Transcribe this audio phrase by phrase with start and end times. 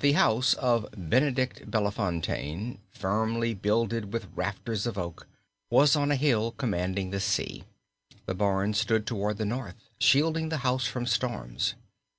[0.00, 5.26] The house of Benedict Bellefontaine, firmly builded with rafters of oak,
[5.70, 7.64] was on a hill commanding the sea.
[8.26, 11.76] The barns stood toward the north, shielding the house from storms.